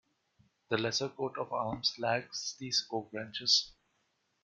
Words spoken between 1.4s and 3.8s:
arms lacks these oak branches.